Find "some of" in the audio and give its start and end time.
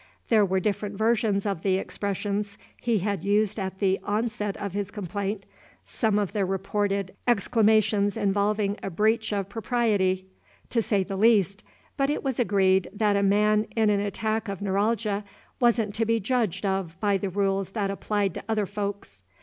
5.85-6.33